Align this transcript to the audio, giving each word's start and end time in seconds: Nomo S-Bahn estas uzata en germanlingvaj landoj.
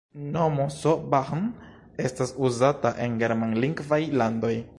Nomo 0.35 0.63
S-Bahn 0.79 1.43
estas 2.09 2.33
uzata 2.49 2.95
en 3.07 3.23
germanlingvaj 3.25 4.03
landoj. 4.23 4.57